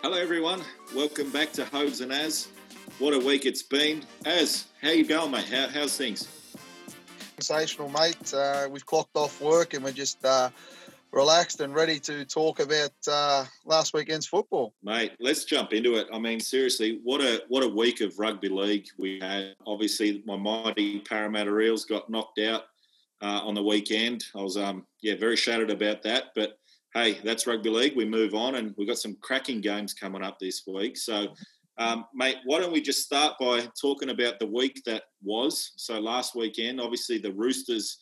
[0.00, 0.62] Hello, everyone.
[0.94, 2.46] Welcome back to Hobes and Az.
[3.00, 4.04] What a week it's been.
[4.24, 5.46] Az, how you going, mate?
[5.46, 6.28] How, how's things?
[7.40, 8.32] Sensational, mate.
[8.32, 10.50] Uh, we've clocked off work and we're just uh,
[11.10, 14.72] relaxed and ready to talk about uh, last weekend's football.
[14.84, 16.06] Mate, let's jump into it.
[16.12, 19.56] I mean, seriously, what a what a week of rugby league we had.
[19.66, 22.66] Obviously, my mighty Parramatta Eels got knocked out
[23.20, 24.26] uh, on the weekend.
[24.36, 26.56] I was, um, yeah, very shattered about that, but
[26.94, 27.96] hey, that's rugby league.
[27.96, 30.96] We move on, and we've got some cracking games coming up this week.
[30.96, 31.28] So,
[31.78, 35.72] um, mate, why don't we just start by talking about the week that was?
[35.76, 37.98] So, last weekend, obviously, the Roosters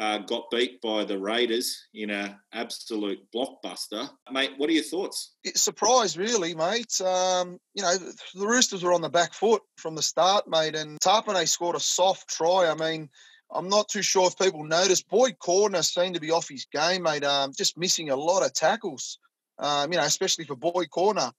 [0.00, 4.08] uh, got beat by the Raiders in an absolute blockbuster.
[4.32, 5.34] Mate, what are your thoughts?
[5.44, 6.98] It surprised, really, mate.
[7.02, 7.96] Um, you know,
[8.34, 11.80] the Roosters were on the back foot from the start, mate, and Tapine scored a
[11.80, 12.70] soft try.
[12.70, 13.10] I mean,
[13.52, 15.08] I'm not too sure if people noticed.
[15.08, 17.24] Boyd Cordner seemed to be off his game, mate.
[17.24, 19.18] Um, just missing a lot of tackles.
[19.58, 21.32] Um, you know, especially for Boyd Cordner.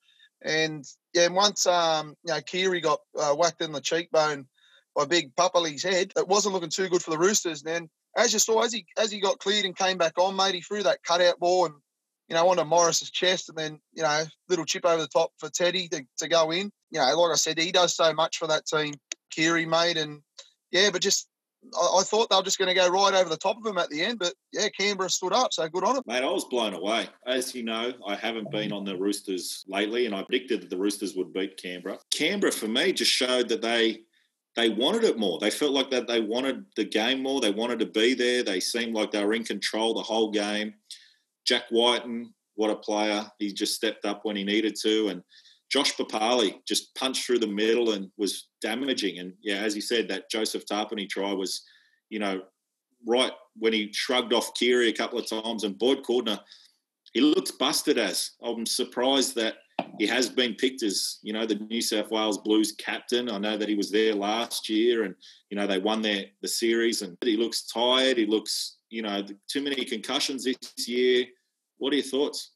[0.44, 4.48] And yeah, once um, you know, Keary got uh, whacked in the cheekbone
[4.96, 7.62] by Big Papalii's head, it wasn't looking too good for the Roosters.
[7.62, 10.56] then, as you saw, as he as he got cleared and came back on, mate,
[10.56, 11.76] he threw that cutout ball and
[12.28, 15.50] you know onto Morris's chest, and then you know little chip over the top for
[15.50, 16.72] Teddy to, to go in.
[16.90, 18.96] You know, like I said, he does so much for that team,
[19.30, 20.22] Keary, mate, and
[20.72, 21.28] yeah, but just
[21.80, 23.90] I, thought they were just going to go right over the top of them at
[23.90, 26.04] the end, but yeah, Canberra stood up, so good on it.
[26.08, 27.08] Mate, I was blown away.
[27.28, 30.78] As you know, I haven't been on the Roosters lately, and I predicted that the
[30.78, 32.00] Roosters would beat Canberra.
[32.12, 34.02] Canberra, for me, just showed that they
[34.56, 35.40] they wanted it more.
[35.40, 37.40] They felt like that they wanted the game more.
[37.40, 38.44] They wanted to be there.
[38.44, 40.74] They seemed like they were in control the whole game.
[41.46, 43.26] Jack Wighton, what a player!
[43.40, 45.24] He just stepped up when he needed to, and
[45.72, 49.20] Josh Papalii just punched through the middle and was damaging.
[49.20, 51.64] And yeah, as you said, that Joseph Tapine try was,
[52.10, 52.42] you know,
[53.08, 56.40] right when he shrugged off Keary a couple of times and Boyd Cordner,
[57.14, 58.32] he looks busted as.
[58.44, 59.56] I'm surprised that
[59.98, 63.30] he has been picked as, you know, the New South Wales Blues captain.
[63.30, 65.16] I know that he was there last year and,
[65.50, 68.18] you know, they won their the series and he looks tired.
[68.18, 71.26] He looks, you know, too many concussions this year.
[71.78, 72.52] What are your thoughts?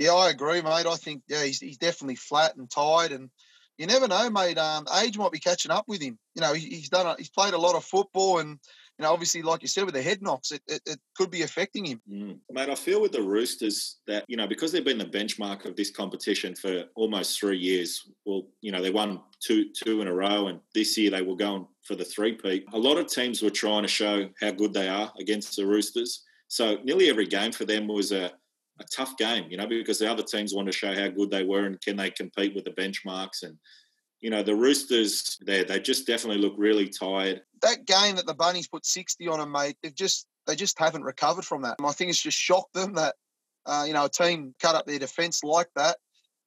[0.00, 0.86] Yeah, I agree, mate.
[0.86, 3.28] I think yeah, he's, he's definitely flat and tired, and
[3.76, 4.56] you never know, mate.
[4.56, 6.18] Um, age might be catching up with him.
[6.34, 8.58] You know, he, he's done, a, he's played a lot of football, and
[8.98, 11.42] you know, obviously, like you said, with the head knocks, it, it, it could be
[11.42, 12.00] affecting him.
[12.10, 12.38] Mm.
[12.50, 15.76] Mate, I feel with the Roosters that, you know, because they've been the benchmark of
[15.76, 20.14] this competition for almost three years, well, you know, they won two two in a
[20.14, 22.64] row, and this year they were going for the three-peat.
[22.72, 26.24] A lot of teams were trying to show how good they are against the Roosters.
[26.48, 28.32] So nearly every game for them was a
[28.80, 31.44] a tough game, you know, because the other teams want to show how good they
[31.44, 33.42] were and can they compete with the benchmarks.
[33.42, 33.56] And,
[34.20, 37.42] you know, the Roosters, they they just definitely look really tired.
[37.62, 41.04] That game that the Bunnies put 60 on them, mate, they've just, they just haven't
[41.04, 41.76] recovered from that.
[41.84, 43.14] I think it's just shocked them that,
[43.66, 45.98] uh, you know, a team cut up their defence like that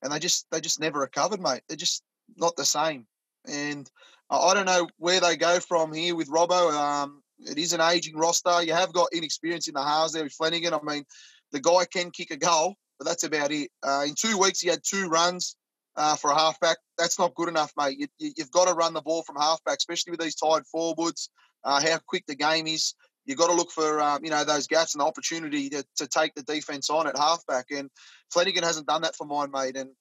[0.01, 1.61] and they just, they just never recovered, mate.
[1.67, 2.03] They're just
[2.35, 3.05] not the same.
[3.47, 3.89] And
[4.29, 6.73] I don't know where they go from here with Robbo.
[6.73, 8.63] Um, it is an aging roster.
[8.63, 10.73] You have got inexperience in the halves there with Flanagan.
[10.73, 11.03] I mean,
[11.53, 13.69] the guy can kick a goal, but that's about it.
[13.81, 15.55] Uh, in two weeks, he had two runs
[15.95, 16.77] uh, for a halfback.
[16.97, 17.97] That's not good enough, mate.
[17.97, 21.29] You, have you, got to run the ball from halfback, especially with these tired forwards.
[21.63, 22.93] Uh, how quick the game is.
[23.25, 26.07] You've got to look for um, you know those gaps and the opportunity to, to
[26.07, 27.67] take the defense on at halfback.
[27.71, 27.89] And
[28.33, 29.77] Flanagan hasn't done that for mine, mate.
[29.77, 29.91] And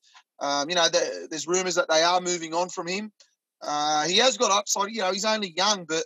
[0.41, 3.13] um, you know the, there's rumours that they are moving on from him.
[3.63, 4.91] Uh, he has got upside.
[4.91, 6.05] You know he's only young, but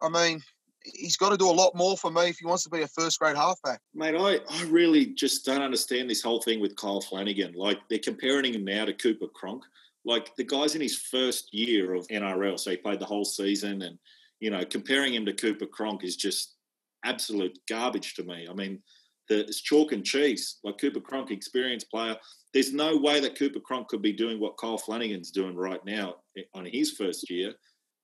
[0.00, 0.42] I mean
[0.84, 2.88] he's got to do a lot more for me if he wants to be a
[2.88, 3.80] first grade halfback.
[3.94, 7.54] Mate, I, I really just don't understand this whole thing with Kyle Flanagan.
[7.54, 9.64] Like they're comparing him now to Cooper Cronk.
[10.04, 13.82] Like the guy's in his first year of NRL, so he played the whole season,
[13.82, 13.98] and
[14.40, 16.56] you know comparing him to Cooper Cronk is just
[17.04, 18.46] absolute garbage to me.
[18.48, 18.80] I mean,
[19.28, 20.58] the, it's chalk and cheese.
[20.62, 22.16] Like Cooper Cronk, experienced player.
[22.52, 26.16] There's no way that Cooper Cronk could be doing what Kyle Flanagan's doing right now
[26.36, 27.54] eh, on his first year.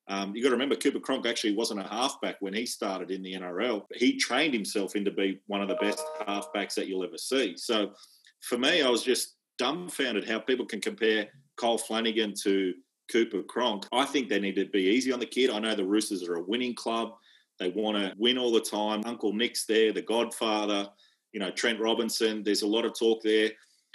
[0.08, 3.22] Um, you got to remember, Cooper Cronk actually wasn't a halfback when he started in
[3.22, 3.84] the NRL.
[3.94, 7.56] He trained himself into be one of the best halfbacks that you'll ever see.
[7.56, 7.92] So
[8.40, 12.74] for me, I was just dumbfounded how people can compare Kyle Flanagan to
[13.12, 13.86] Cooper Cronk.
[13.92, 15.50] I think they need to be easy on the kid.
[15.50, 17.12] I know the Roosters are a winning club.
[17.58, 19.02] They want to win all the time.
[19.04, 20.88] Uncle Nick's there, the godfather,
[21.32, 22.42] you know, Trent Robinson.
[22.42, 23.50] There's a lot of talk there.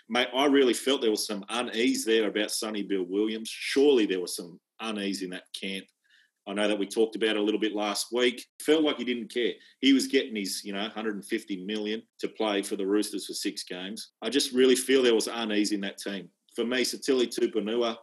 [0.07, 3.49] Mate, I really felt there was some unease there about Sonny Bill Williams.
[3.49, 5.85] Surely there was some unease in that camp.
[6.47, 8.45] I know that we talked about it a little bit last week.
[8.61, 9.53] Felt like he didn't care.
[9.81, 13.63] He was getting his, you know, 150 million to play for the Roosters for six
[13.63, 14.11] games.
[14.21, 16.29] I just really feel there was unease in that team.
[16.55, 17.97] For me, Sitili Tupouniua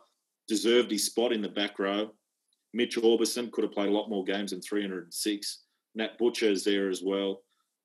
[0.49, 2.11] deserved his spot in the back row.
[2.75, 5.59] Mitch Aubusson could have played a lot more games than 306.
[5.95, 7.43] Nat Butcher is there as well.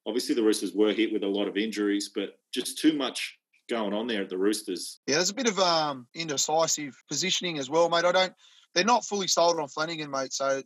[0.07, 3.37] Obviously, the Roosters were hit with a lot of injuries, but just too much
[3.69, 4.99] going on there at the Roosters?
[5.07, 8.05] Yeah, there's a bit of um, indecisive positioning as well, mate.
[8.05, 8.33] I don't.
[8.73, 10.33] They're not fully sold on Flanagan, mate.
[10.33, 10.61] So,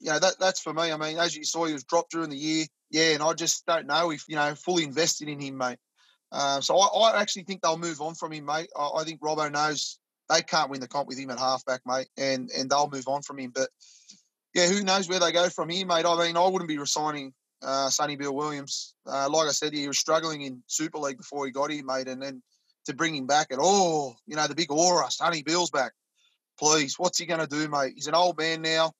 [0.00, 0.92] you know, that that's for me.
[0.92, 2.66] I mean, as you saw, he was dropped during the year.
[2.90, 5.78] Yeah, and I just don't know if you know fully invested in him, mate.
[6.30, 8.68] Uh, so I, I, actually think they'll move on from him, mate.
[8.76, 9.98] I, I think Robbo knows
[10.28, 13.22] they can't win the comp with him at halfback, mate, and and they'll move on
[13.22, 13.52] from him.
[13.54, 13.70] But
[14.54, 16.04] yeah, who knows where they go from here, mate?
[16.06, 17.32] I mean, I wouldn't be resigning
[17.62, 18.94] uh, Sonny Bill Williams.
[19.06, 22.08] Uh, like I said, he was struggling in Super League before he got here, mate,
[22.08, 22.42] and then
[22.86, 25.92] to bring him back at all, you know, the big aura, Sonny Bill's back.
[26.58, 27.92] Please, what's he going to do, mate?
[27.94, 28.92] He's an old man now,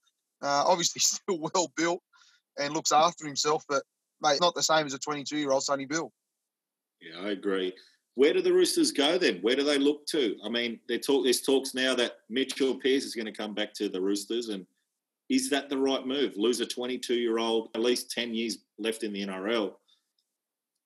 [0.43, 2.00] uh, obviously still well built
[2.58, 3.82] and looks after himself, but
[4.22, 6.12] mate, not the same as a 22 year old Sonny Bill.
[7.00, 7.72] Yeah, I agree.
[8.14, 9.38] Where do the Roosters go then?
[9.43, 10.37] Where do they look to?
[10.44, 13.72] I mean, they talk, there's talks now that Mitchell Pearce is going to come back
[13.75, 14.66] to the Roosters, and
[15.28, 16.32] is that the right move?
[16.37, 19.72] Lose a 22 year old, at least 10 years left in the NRL.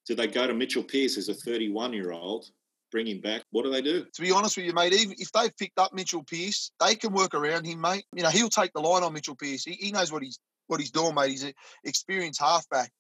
[0.07, 2.51] Do they go to Mitchell Pearce as a 31 year old,
[2.93, 3.43] bring him back?
[3.51, 4.05] What do they do?
[4.05, 7.13] To be honest with you, mate, even if they've picked up Mitchell Pearce, they can
[7.13, 8.05] work around him, mate.
[8.15, 9.65] You know, he'll take the line on Mitchell Pearce.
[9.65, 11.31] He, he knows what he's what he's doing, mate.
[11.31, 11.55] He's an
[11.85, 12.91] experienced halfback.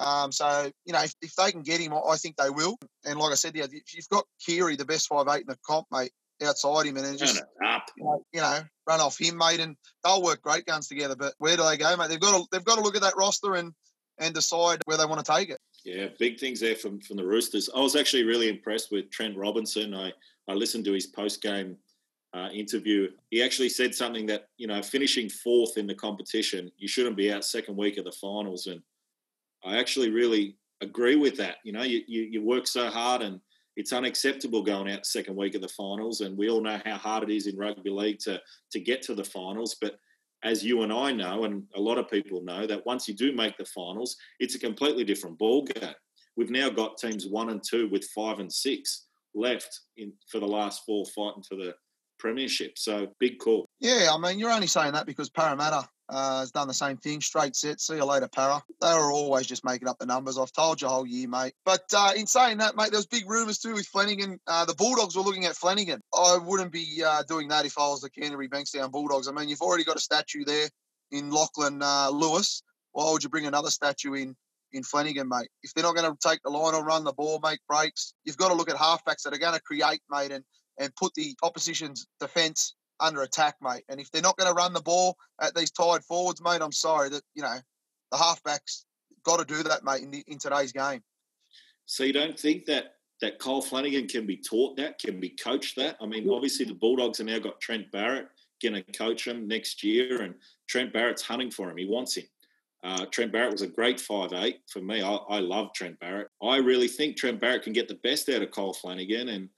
[0.00, 2.76] Um, so, you know, if, if, they can get him, I think they will.
[3.04, 5.58] And like I said, yeah, if you've got Keary, the best five eight in the
[5.66, 6.10] comp, mate,
[6.42, 7.90] outside him and then just up.
[7.96, 11.14] You know, run off him, mate, and they'll work great guns together.
[11.14, 12.08] But where do they go, mate?
[12.08, 13.72] They've got to they've got to look at that roster and
[14.18, 15.58] and decide where they want to take it.
[15.84, 17.68] Yeah, big things there from from the Roosters.
[17.74, 19.94] I was actually really impressed with Trent Robinson.
[19.94, 20.12] I
[20.48, 21.76] I listened to his post game
[22.34, 23.08] uh, interview.
[23.30, 27.32] He actually said something that you know, finishing fourth in the competition, you shouldn't be
[27.32, 28.80] out second week of the finals, and
[29.64, 31.56] I actually really agree with that.
[31.64, 33.40] You know, you, you, you work so hard and
[33.76, 36.20] it's unacceptable going out second week of the finals.
[36.20, 38.40] And we all know how hard it is in rugby league to,
[38.72, 39.76] to get to the finals.
[39.80, 39.98] But
[40.42, 43.32] as you and I know, and a lot of people know, that once you do
[43.34, 45.94] make the finals, it's a completely different ball game.
[46.36, 50.46] We've now got teams one and two with five and six left in for the
[50.46, 51.74] last four fighting for the
[52.18, 52.78] premiership.
[52.78, 53.66] So big call.
[53.80, 57.20] Yeah, I mean, you're only saying that because Parramatta uh, has done the same thing.
[57.20, 57.80] Straight set.
[57.80, 58.62] See you later, Parra.
[58.80, 60.38] They were always just making up the numbers.
[60.38, 61.54] I've told you whole year, mate.
[61.64, 64.38] But uh, in saying that, mate, there's big rumours too with Flanagan.
[64.46, 66.00] Uh, the Bulldogs were looking at Flanagan.
[66.14, 69.26] I wouldn't be uh, doing that if I was the Canterbury Bankstown Bulldogs.
[69.26, 70.68] I mean, you've already got a statue there
[71.10, 72.62] in Lachlan uh, Lewis.
[72.92, 74.36] Why would you bring another statue in
[74.72, 75.48] in Flanagan, mate?
[75.62, 78.36] If they're not going to take the line or run the ball, make breaks, you've
[78.36, 80.44] got to look at halfbacks that are going to create, mate, and
[80.78, 83.84] and put the opposition's defence under attack, mate.
[83.88, 86.72] And if they're not going to run the ball at these tied forwards, mate, I'm
[86.72, 87.56] sorry that you know
[88.10, 88.84] the halfbacks
[89.24, 91.02] got to do that, mate, in, the, in today's game.
[91.86, 95.76] So you don't think that that Kyle Flanagan can be taught that, can be coached
[95.76, 95.96] that?
[96.00, 98.28] I mean, obviously the Bulldogs have now got Trent Barrett
[98.62, 100.34] going to coach him next year, and
[100.68, 101.76] Trent Barrett's hunting for him.
[101.76, 102.24] He wants him.
[102.84, 105.02] Uh, Trent Barrett was a great five eight for me.
[105.02, 106.28] I, I love Trent Barrett.
[106.42, 109.48] I really think Trent Barrett can get the best out of Kyle Flanagan, and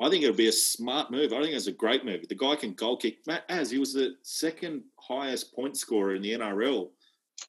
[0.00, 1.32] I think it'll be a smart move.
[1.32, 2.28] I think it's a great move.
[2.28, 3.18] The guy can goal kick.
[3.26, 6.90] Matt as he was the second highest point scorer in the NRL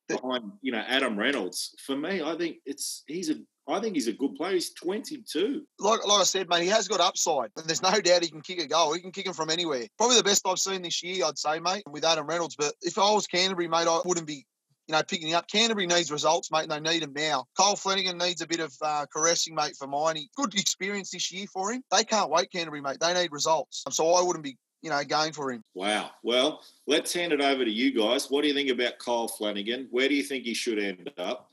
[0.08, 1.76] behind, you know, Adam Reynolds.
[1.86, 3.36] For me, I think it's he's a
[3.70, 4.54] I think he's a good player.
[4.54, 5.64] He's 22.
[5.80, 8.42] Like, like I said, mate, he has got upside, and there's no doubt he can
[8.42, 8.94] kick a goal.
[8.94, 9.86] He can kick him from anywhere.
[9.98, 12.56] Probably the best I've seen this year, I'd say, mate, with Adam Reynolds.
[12.56, 14.46] But if I was Canterbury, mate, I wouldn't be
[14.90, 15.48] you know, picking up.
[15.48, 17.46] Canterbury needs results, mate, and they need them now.
[17.56, 20.16] Kyle Flanagan needs a bit of uh, caressing, mate, for mine.
[20.16, 21.84] He, good experience this year for him.
[21.92, 22.98] They can't wait, Canterbury, mate.
[23.00, 23.84] They need results.
[23.92, 25.62] So I wouldn't be, you know, going for him.
[25.76, 26.10] Wow.
[26.24, 28.32] Well, let's hand it over to you guys.
[28.32, 29.90] What do you think about Kyle Flanagan?
[29.92, 31.52] Where do you think he should end up?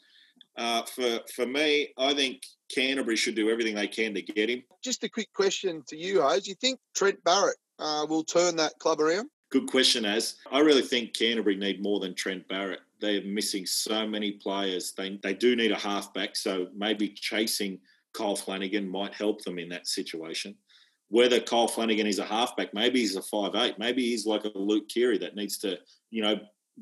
[0.56, 2.40] Uh, for for me, I think
[2.74, 4.62] Canterbury should do everything they can to get him.
[4.82, 6.44] Just a quick question to you, Hayes.
[6.44, 9.28] Do you think Trent Barrett uh, will turn that club around?
[9.50, 10.36] Good question, Az.
[10.50, 14.92] I really think Canterbury need more than Trent Barrett they're missing so many players.
[14.96, 17.78] They they do need a halfback, so maybe chasing
[18.14, 20.56] Kyle Flanagan might help them in that situation.
[21.08, 24.58] Whether Kyle Flanagan is a halfback, maybe he's a five eight, maybe he's like a
[24.58, 25.78] Luke Keary that needs to,
[26.10, 26.36] you know,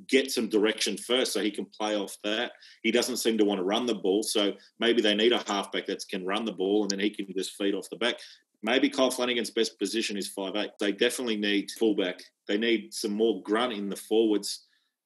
[0.08, 2.52] get some direction first so he can play off that.
[2.82, 5.86] He doesn't seem to want to run the ball, so maybe they need a halfback
[5.86, 8.16] that can run the ball and then he can just feed off the back.
[8.62, 10.70] Maybe Kyle Flanagan's best position is five eight.
[10.80, 12.22] They definitely need fullback.
[12.48, 14.64] They need some more grunt in the forwards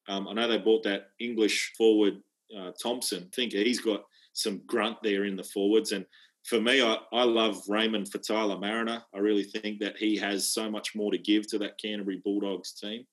[0.09, 2.21] um, I know they bought that English forward
[2.57, 3.25] uh, Thompson.
[3.25, 5.93] I think he's got some grunt there in the forwards.
[5.93, 6.07] And
[6.45, 9.03] for me, I, I love Raymond Faitala-Mariner.
[9.15, 12.73] I really think that he has so much more to give to that Canterbury Bulldogs
[12.73, 13.05] team.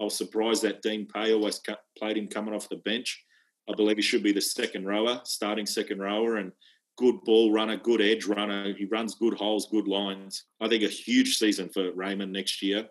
[0.00, 1.60] I was surprised that Dean Pay always
[1.98, 3.22] played him coming off the bench.
[3.68, 6.52] I believe he should be the second rower, starting second rower, and
[6.96, 8.72] good ball runner, good edge runner.
[8.72, 10.44] He runs good holes, good lines.
[10.60, 12.88] I think a huge season for Raymond next year.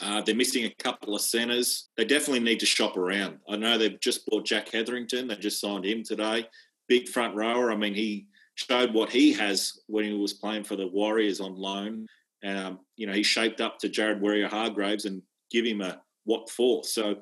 [0.00, 1.88] Uh, they're missing a couple of centres.
[1.96, 3.38] They definitely need to shop around.
[3.48, 5.28] I know they've just bought Jack Hetherington.
[5.28, 6.48] They just signed him today.
[6.88, 7.70] Big front rower.
[7.70, 11.54] I mean, he showed what he has when he was playing for the Warriors on
[11.54, 12.06] loan.
[12.44, 16.84] Um, you know, he shaped up to Jared Waerea-Hargreaves and give him a what for.
[16.84, 17.16] So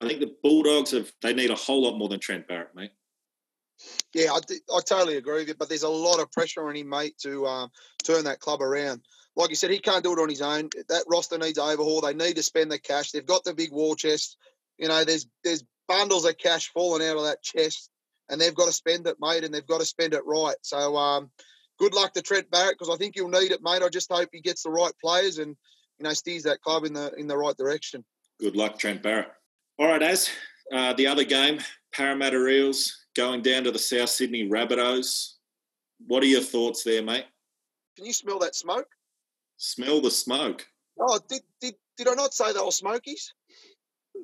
[0.00, 2.90] I think the Bulldogs have they need a whole lot more than Trent Barrett, mate.
[4.14, 4.38] Yeah, I,
[4.72, 7.46] I totally agree with you, but there's a lot of pressure on him, mate, to
[7.46, 7.70] um,
[8.04, 9.02] turn that club around.
[9.36, 10.68] Like you said, he can't do it on his own.
[10.88, 12.00] That roster needs overhaul.
[12.00, 13.10] They need to spend the cash.
[13.10, 14.36] They've got the big war chest.
[14.78, 17.90] You know, there's there's bundles of cash falling out of that chest,
[18.28, 20.56] and they've got to spend it, mate, and they've got to spend it right.
[20.62, 21.30] So, um,
[21.78, 23.82] good luck to Trent Barrett because I think he'll need it, mate.
[23.82, 25.56] I just hope he gets the right players and
[25.98, 28.04] you know steers that club in the in the right direction.
[28.40, 29.32] Good luck, Trent Barrett.
[29.78, 30.30] All right, as
[30.72, 31.60] uh, the other game,
[31.92, 35.34] Parramatta Eels going down to the South Sydney Rabbitohs.
[36.06, 37.24] What are your thoughts there, mate?
[37.96, 38.88] Can you smell that smoke?
[39.56, 40.66] Smell the smoke.
[40.98, 43.32] Oh, did did, did I not say they were smokies?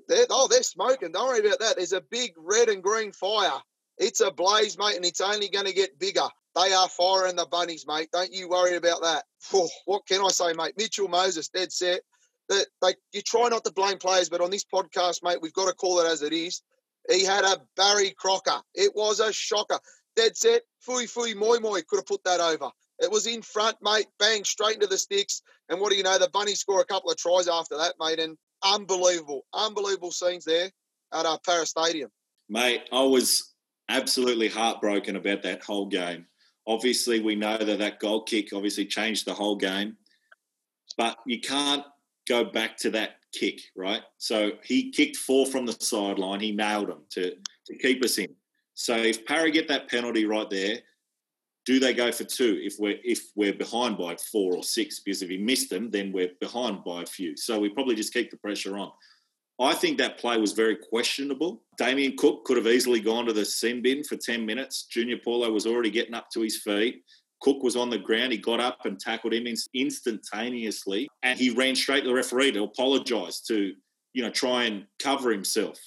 [0.08, 1.12] They're, oh, they're smoking.
[1.12, 1.76] Don't worry about that.
[1.76, 3.60] There's a big red and green fire.
[3.99, 6.26] It's a blaze, mate, and it's only going to get bigger.
[6.54, 8.08] They are firing the bunnies, mate.
[8.12, 9.25] Don't you worry about that.
[9.52, 10.75] Oh, what can I say, mate?
[10.76, 12.00] Mitchell Moses, dead set.
[12.49, 15.68] That they, you try not to blame players, but on this podcast, mate, we've got
[15.68, 16.62] to call it as it is.
[17.08, 18.60] He had a Barry Crocker.
[18.75, 19.78] It was a shocker.
[20.16, 20.62] Dead set.
[20.80, 22.70] Fui Fui Moi Moi could have put that over.
[23.00, 24.07] It was in front, mate.
[24.19, 25.42] Bang, straight into the sticks.
[25.69, 26.19] And what do you know?
[26.19, 28.19] The Bunnies score a couple of tries after that, mate.
[28.19, 30.71] And unbelievable, unbelievable scenes there
[31.12, 32.11] at uh, our Parra Stadium.
[32.49, 33.54] Mate, I was
[33.88, 36.26] absolutely heartbroken about that whole game.
[36.66, 39.97] Obviously, we know that that goal kick obviously changed the whole game,
[40.97, 41.85] but you can't
[42.28, 44.02] go back to that kick, right?
[44.19, 46.40] So he kicked four from the sideline.
[46.40, 47.33] He nailed them to,
[47.66, 48.28] to keep us in.
[48.75, 50.78] So if Parra get that penalty right there,
[51.67, 55.00] do they go for two if we're if we're behind by four or six?
[55.00, 57.37] Because if he missed them, then we're behind by a few.
[57.37, 58.90] So we probably just keep the pressure on.
[59.61, 61.62] I think that play was very questionable.
[61.76, 64.85] Damien Cook could have easily gone to the sin bin for 10 minutes.
[64.85, 67.02] Junior Paulo was already getting up to his feet.
[67.43, 68.33] Cook was on the ground.
[68.33, 72.64] He got up and tackled him instantaneously, and he ran straight to the referee to
[72.64, 73.75] apologise to,
[74.14, 75.79] you know, try and cover himself.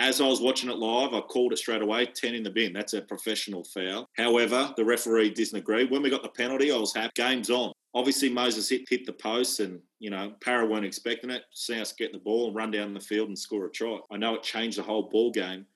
[0.00, 2.72] As I was watching it live, I called it straight away 10 in the bin.
[2.72, 4.08] That's a professional foul.
[4.16, 5.84] However, the referee didn't agree.
[5.84, 7.12] When we got the penalty, I was happy.
[7.16, 7.72] Game's on.
[7.92, 11.42] Obviously, Moses hit, hit the post, and, you know, Parra weren't expecting it.
[11.52, 13.98] South get the ball and run down the field and score a try.
[14.10, 15.66] I know it changed the whole ball game,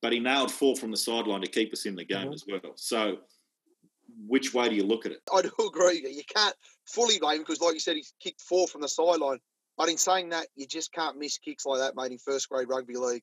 [0.00, 2.32] but he nailed four from the sideline to keep us in the game mm-hmm.
[2.32, 2.72] as well.
[2.76, 3.18] So,
[4.26, 5.20] which way do you look at it?
[5.30, 6.02] I do agree.
[6.08, 6.56] You can't
[6.86, 9.38] fully blame him because, like you said, he kicked four from the sideline.
[9.76, 12.68] But in saying that, you just can't miss kicks like that, mate, in first grade
[12.70, 13.22] rugby league.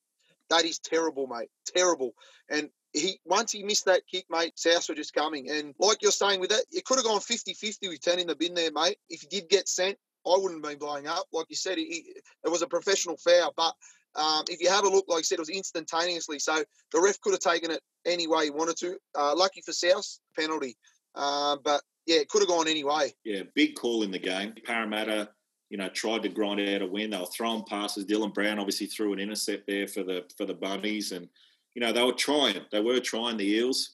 [0.49, 1.49] That is terrible, mate.
[1.65, 2.13] Terrible.
[2.49, 5.49] And he once he missed that kick, mate, South were just coming.
[5.49, 8.35] And like you're saying with that, it could have gone 50-50 with 10 in the
[8.35, 8.97] bin there, mate.
[9.09, 11.25] If he did get sent, I wouldn't have been blowing up.
[11.33, 13.53] Like you said, it was a professional foul.
[13.57, 13.73] But
[14.15, 16.39] um, if you have a look, like I said, it was instantaneously.
[16.39, 18.97] So the ref could have taken it any way he wanted to.
[19.17, 20.07] Uh, lucky for South,
[20.37, 20.77] penalty.
[21.15, 23.13] Uh, but yeah, it could have gone any way.
[23.23, 24.53] Yeah, big call in the game.
[24.65, 25.29] Parramatta
[25.69, 27.09] you know, tried to grind out a win.
[27.09, 28.05] They were throwing passes.
[28.05, 31.27] Dylan Brown obviously threw an intercept there for the for the bunnies, and
[31.73, 32.57] you know they were trying.
[32.71, 33.91] They were trying the Eels.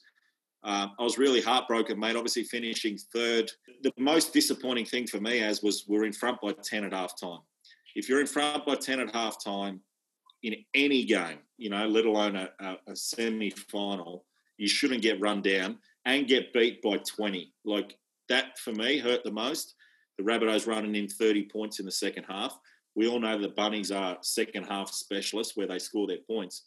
[0.62, 2.16] Um, I was really heartbroken, mate.
[2.16, 3.50] Obviously finishing third.
[3.82, 7.18] The most disappointing thing for me as was we're in front by ten at half
[7.18, 7.40] time.
[7.94, 9.80] If you're in front by ten at half time
[10.42, 14.26] in any game, you know, let alone a, a, a semi final,
[14.58, 17.54] you shouldn't get run down and get beat by twenty.
[17.64, 17.96] Like
[18.28, 19.74] that for me hurt the most
[20.20, 22.58] the Rabbitohs running in 30 points in the second half.
[22.94, 26.64] We all know the Bunnies are second half specialists where they score their points.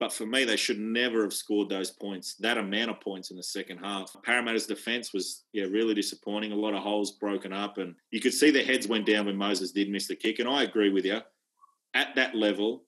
[0.00, 3.36] But for me, they should never have scored those points, that amount of points in
[3.36, 4.16] the second half.
[4.24, 6.52] Parramatta's defence was, yeah, really disappointing.
[6.52, 7.76] A lot of holes broken up.
[7.76, 10.38] And you could see their heads went down when Moses did miss the kick.
[10.38, 11.20] And I agree with you.
[11.92, 12.84] At that level,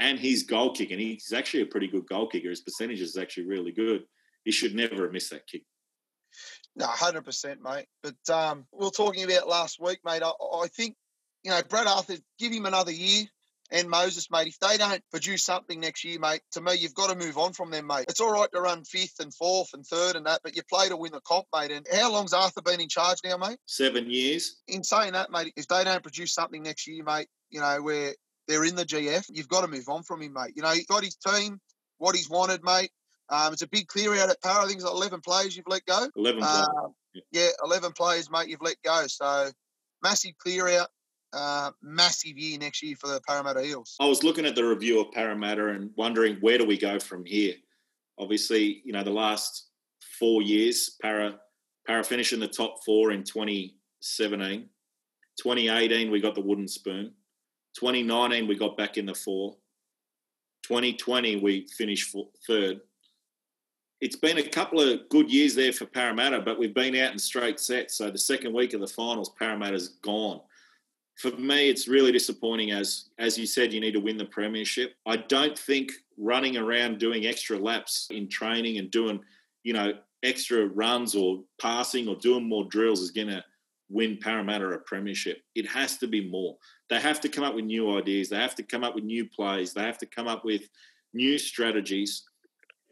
[0.00, 2.50] and his goal kick, and he's actually a pretty good goal kicker.
[2.50, 4.04] His percentage is actually really good.
[4.44, 5.62] He should never have missed that kick.
[6.78, 7.86] No, hundred percent, mate.
[8.02, 10.22] But um, we are talking about last week, mate.
[10.22, 10.94] I, I, think
[11.42, 12.14] you know Brad Arthur.
[12.38, 13.24] Give him another year,
[13.72, 14.46] and Moses, mate.
[14.46, 17.52] If they don't produce something next year, mate, to me, you've got to move on
[17.52, 18.04] from them, mate.
[18.08, 20.88] It's all right to run fifth and fourth and third and that, but you play
[20.88, 21.72] to win the comp, mate.
[21.72, 23.58] And how long's Arthur been in charge now, mate?
[23.66, 24.58] Seven years.
[24.68, 28.14] In saying that, mate, if they don't produce something next year, mate, you know where
[28.46, 30.52] they're in the GF, you've got to move on from him, mate.
[30.54, 31.60] You know, he's got his team,
[31.98, 32.92] what he's wanted, mate.
[33.30, 34.64] Um, it's a big clear out at Parra.
[34.64, 36.08] I think it's like 11 players you've let go.
[36.16, 36.66] 11 uh,
[37.30, 37.48] yeah.
[37.64, 39.06] 11 players, mate, you've let go.
[39.06, 39.50] So
[40.02, 40.88] massive clear out.
[41.34, 43.96] Uh, massive year next year for the Parramatta Eels.
[44.00, 47.22] I was looking at the review of Parramatta and wondering where do we go from
[47.26, 47.54] here.
[48.18, 49.68] Obviously, you know the last
[50.18, 51.38] four years, Parra
[51.86, 54.70] Parra finished in the top four in 2017.
[55.40, 57.12] 2018, we got the wooden spoon.
[57.78, 59.56] 2019, we got back in the four.
[60.64, 62.14] 2020, we finished
[62.46, 62.80] third.
[64.00, 67.18] It's been a couple of good years there for Parramatta, but we've been out in
[67.18, 67.96] straight sets.
[67.96, 70.40] So the second week of the finals, Parramatta's gone.
[71.16, 72.70] For me, it's really disappointing.
[72.70, 74.94] As as you said, you need to win the premiership.
[75.04, 79.20] I don't think running around doing extra laps in training and doing,
[79.64, 83.44] you know, extra runs or passing or doing more drills is going to
[83.90, 85.38] win Parramatta a premiership.
[85.54, 86.56] It has to be more.
[86.88, 88.28] They have to come up with new ideas.
[88.28, 89.72] They have to come up with new plays.
[89.72, 90.62] They have to come up with
[91.14, 92.22] new strategies.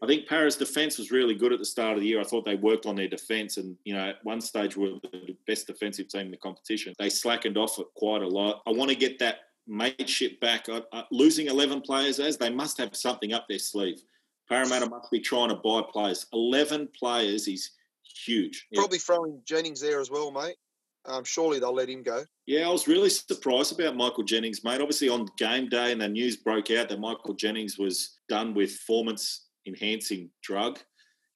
[0.03, 2.21] I think Parra's defence was really good at the start of the year.
[2.21, 5.37] I thought they worked on their defence, and you know, at one stage were the
[5.47, 6.93] best defensive team in the competition.
[6.99, 8.63] They slackened off it quite a lot.
[8.67, 9.37] I want to get that
[9.67, 10.69] mateship back.
[10.69, 14.03] Uh, uh, losing eleven players, as they must have something up their sleeve.
[14.49, 16.27] Parramatta must be trying to buy players.
[16.33, 17.71] Eleven players is
[18.25, 18.67] huge.
[18.75, 19.03] Probably yeah.
[19.07, 20.57] throwing Jennings there as well, mate.
[21.07, 22.25] Um, surely they'll let him go.
[22.47, 24.81] Yeah, I was really surprised about Michael Jennings, mate.
[24.81, 28.77] Obviously, on game day, and the news broke out that Michael Jennings was done with
[28.77, 30.79] performance enhancing drug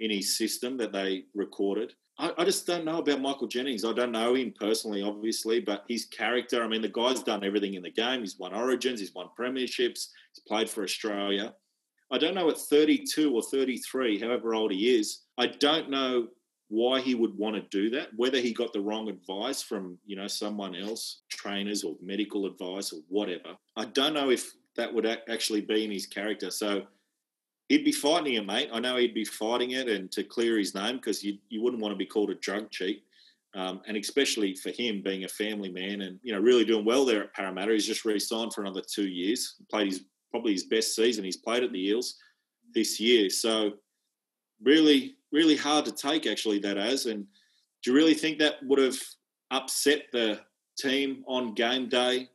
[0.00, 1.92] in his system that they recorded.
[2.18, 3.84] I, I, just don't know about Michael Jennings.
[3.84, 6.62] I don't know him personally, obviously, but his character.
[6.62, 8.20] I mean, the guy's done everything in the game.
[8.20, 11.54] He's won Origins, he's won Premierships, he's played for Australia.
[12.10, 15.20] I don't know at 32 or 33, however old he is.
[15.38, 16.28] I don't know
[16.70, 20.14] why he would want to do that whether he got the wrong advice from you
[20.14, 25.04] know someone else trainers or medical advice or whatever i don't know if that would
[25.28, 26.82] actually be in his character so
[27.70, 28.68] he'd be fighting it mate.
[28.72, 31.80] I know he'd be fighting it and to clear his name because you, you wouldn't
[31.80, 33.04] want to be called a drug cheat.
[33.54, 37.04] Um, and especially for him being a family man and you know really doing well
[37.04, 39.54] there at parramatta he's just re-signed for another two years.
[39.70, 42.16] Played his probably his best season he's played at the eels
[42.74, 43.30] this year.
[43.30, 43.72] So
[44.62, 47.06] really really hard to take actually that as.
[47.06, 47.24] And
[47.82, 48.98] do you really think that would have
[49.52, 50.40] upset the
[50.76, 52.28] team on game day,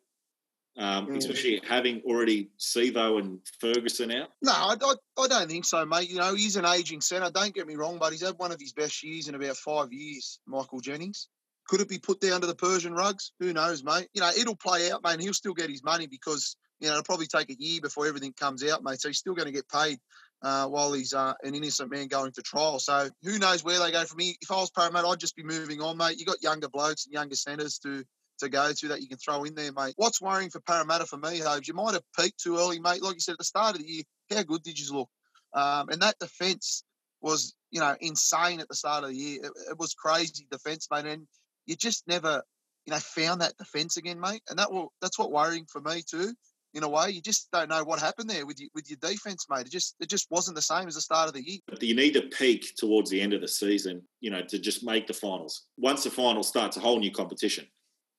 [0.77, 1.17] um, mm.
[1.17, 4.29] especially having already Sivo and Ferguson out?
[4.41, 6.09] No, I, I, I, don't think so, mate.
[6.09, 7.29] You know, he's an aging centre.
[7.31, 9.91] Don't get me wrong, but he's had one of his best years in about five
[9.93, 11.29] years, Michael Jennings.
[11.67, 13.31] Could it be put down to the Persian rugs?
[13.39, 14.07] Who knows, mate?
[14.13, 15.19] You know, it'll play out, mate.
[15.19, 18.33] he'll still get his money because, you know, it'll probably take a year before everything
[18.33, 19.01] comes out, mate.
[19.01, 19.97] So he's still going to get paid
[20.43, 22.79] uh, while he's uh, an innocent man going to trial.
[22.79, 24.35] So who knows where they go from here.
[24.41, 26.19] If I was Parramatta, I'd just be moving on, mate.
[26.19, 28.05] You got younger blokes and younger centres to
[28.39, 29.93] to go to that you can throw in there, mate.
[29.97, 33.01] What's worrying for Parramatta for me, Hobes, you might have peaked too early, mate.
[33.01, 35.09] Like you said at the start of the year, how good did you look?
[35.53, 36.83] Um, and that defence
[37.21, 39.39] was, you know, insane at the start of the year.
[39.43, 41.05] It, it was crazy defence, mate.
[41.05, 41.27] And
[41.65, 42.43] you just never,
[42.85, 44.41] you know, found that defence again, mate.
[44.49, 46.33] And that will that's what worrying for me too
[46.75, 47.09] in a way.
[47.09, 49.65] You just don't know what happened there with your, with your defense, mate.
[49.65, 51.59] It just it just wasn't the same as the start of the year.
[51.67, 54.83] But you need to peak towards the end of the season, you know, to just
[54.83, 55.63] make the finals.
[55.77, 57.65] Once the final starts, a whole new competition.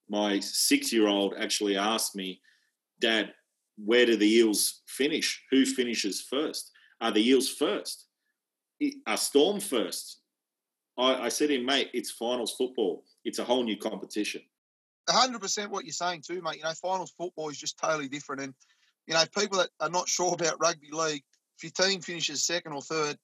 [0.09, 2.41] My six-year-old actually asked me,
[2.99, 3.33] "Dad,
[3.77, 5.43] where do the Eels finish?
[5.51, 6.71] Who finishes first?
[7.01, 8.07] Are the Eels first?
[9.05, 10.21] Are Storm first?"
[10.97, 13.03] I, I said to him, "Mate, it's finals football.
[13.23, 14.41] It's a whole new competition."
[15.09, 16.57] hundred percent what you're saying too, mate.
[16.57, 18.41] You know, finals football is just totally different.
[18.41, 18.53] And
[19.07, 21.23] you know, people that are not sure about rugby league,
[21.57, 23.17] if your team finishes second or third,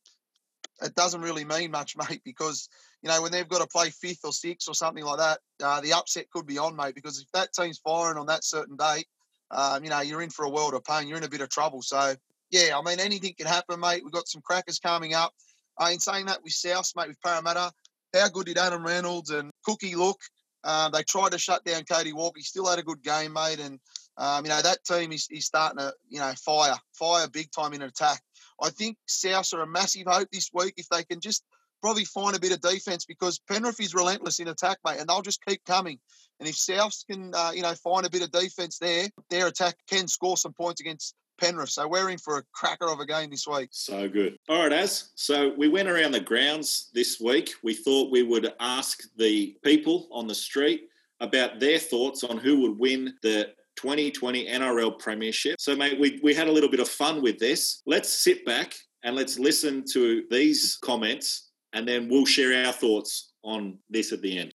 [0.84, 2.70] it doesn't really mean much, mate, because
[3.02, 5.82] you know when they've got to play fifth or sixth or something like that, uh,
[5.82, 6.96] the upset could be on, mate.
[6.96, 9.08] Because if that team's firing on that certain date,
[9.52, 11.08] um, you know you're in for a world of pain.
[11.08, 11.82] You're in a bit of trouble.
[11.82, 12.16] So
[12.52, 14.04] yeah, I mean anything can happen, mate.
[14.04, 15.34] We've got some crackers coming up.
[15.82, 17.72] Uh, in saying that, with South, mate, with Parramatta,
[18.14, 20.20] how good did Adam Reynolds and Cookie look?
[20.64, 22.38] Um, they tried to shut down Cody Walker.
[22.38, 23.60] He still had a good game, mate.
[23.60, 23.80] And,
[24.18, 27.74] um, you know, that team is, is starting to, you know, fire, fire big time
[27.74, 28.22] in attack.
[28.62, 31.44] I think Souths are a massive hope this week if they can just
[31.82, 35.22] probably find a bit of defence because Penrith is relentless in attack, mate, and they'll
[35.22, 36.00] just keep coming.
[36.40, 39.76] And if Souths can, uh, you know, find a bit of defence there, their attack
[39.90, 41.70] can score some points against Penrith.
[41.70, 43.70] So we're in for a cracker of a game this week.
[43.72, 44.38] So good.
[44.48, 45.12] All right, Az.
[45.16, 47.54] So we went around the grounds this week.
[47.64, 50.88] We thought we would ask the people on the street
[51.20, 55.60] about their thoughts on who would win the 2020 NRL Premiership.
[55.60, 57.82] So, mate, we, we had a little bit of fun with this.
[57.86, 63.34] Let's sit back and let's listen to these comments, and then we'll share our thoughts
[63.44, 64.54] on this at the end.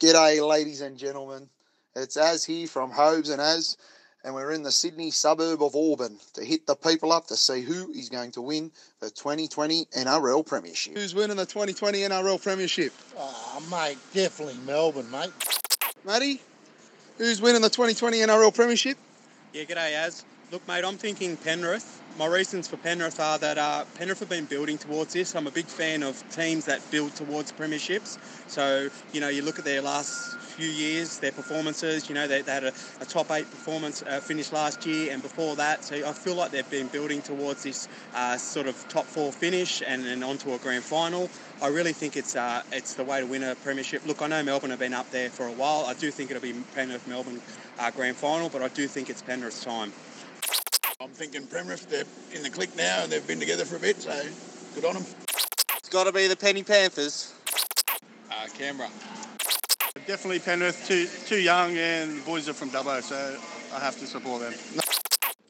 [0.00, 1.48] G'day, ladies and gentlemen.
[1.94, 3.76] It's Az here from Hobes and Az
[4.24, 7.62] and we're in the Sydney suburb of Auburn to hit the people up to see
[7.62, 10.96] who is going to win the 2020 NRL Premiership.
[10.96, 12.92] Who's winning the 2020 NRL Premiership?
[13.16, 15.32] Oh, mate, definitely Melbourne, mate.
[16.04, 16.40] Matty,
[17.22, 18.96] who's winning the 2020 NRL Premiership?
[19.52, 20.24] Yeah, g'day, Az.
[20.50, 22.01] Look, mate, I'm thinking Penrith.
[22.18, 25.34] My reasons for Penrith are that uh, Penrith have been building towards this.
[25.34, 28.18] I'm a big fan of teams that build towards premierships.
[28.48, 32.42] So, you know, you look at their last few years, their performances, you know, they,
[32.42, 35.84] they had a, a, top eight performance uh, finish last year and before that.
[35.84, 39.82] So I feel like they've been building towards this uh, sort of top four finish
[39.84, 41.30] and then onto a grand final.
[41.62, 44.06] I really think it's uh, it's the way to win a premiership.
[44.06, 45.86] Look, I know Melbourne have been up there for a while.
[45.86, 47.40] I do think it'll be Penrith Melbourne
[47.78, 49.92] uh, grand final, but I do think it's Penrith's time.
[51.02, 54.00] I'm thinking Penrith, they're in the click now and they've been together for a bit,
[54.00, 54.22] so
[54.76, 55.04] good on them.
[55.76, 57.34] It's got to be the Penny Panthers.
[58.30, 58.88] Uh, Canberra.
[60.06, 63.36] Definitely Penrith, too, too young, and the boys are from Dubbo, so
[63.74, 64.54] I have to support them.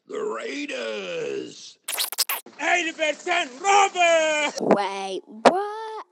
[0.09, 1.77] The Raiders.
[2.59, 4.55] 80% Robert!
[4.75, 6.07] Wait, what?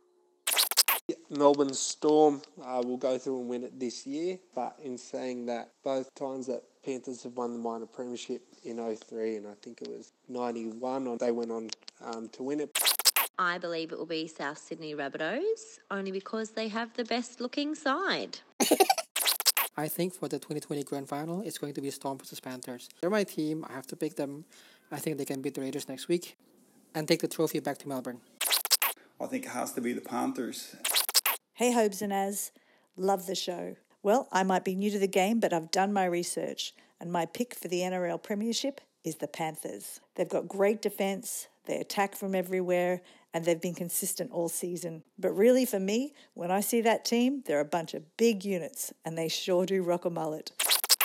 [1.31, 5.71] Melbourne Storm uh, will go through and win it this year, but in saying that,
[5.83, 9.89] both times that Panthers have won the minor premiership in 03 and I think it
[9.89, 11.71] was 91, they went on
[12.03, 12.79] um, to win it.
[13.39, 17.75] I believe it will be South Sydney Rabbitohs, only because they have the best looking
[17.75, 18.39] side.
[19.77, 22.91] I think for the 2020 Grand Final, it's going to be Storm versus Panthers.
[23.01, 23.65] They're my team.
[23.69, 24.45] I have to pick them.
[24.93, 26.37] I think they can beat the Raiders next week
[26.95, 28.21] and take the trophy back to Melbourne.
[29.21, 30.77] I think it has to be the Panthers.
[31.55, 32.53] Hey, Hobes and Az.
[32.97, 33.77] Love the show.
[34.03, 37.27] Well, I might be new to the game, but I've done my research, and my
[37.27, 40.01] pick for the NRL Premiership is the Panthers.
[40.15, 43.03] They've got great defence, they attack from everywhere,
[43.35, 45.03] and they've been consistent all season.
[45.19, 48.91] But really, for me, when I see that team, they're a bunch of big units,
[49.05, 50.53] and they sure do rock a mullet.